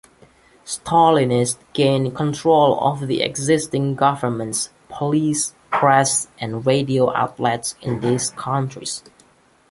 Stalinists 0.65 1.59
gained 1.73 2.15
control 2.15 2.79
of 2.79 3.07
existing 3.11 3.93
governments, 3.93 4.71
police, 4.89 5.53
press 5.69 6.27
and 6.39 6.65
radio 6.65 7.13
outlets 7.15 7.75
in 7.83 7.99
these 7.99 8.31
countries. 8.31 9.03